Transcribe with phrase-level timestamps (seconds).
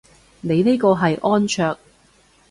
[0.41, 1.77] 你呢個係安卓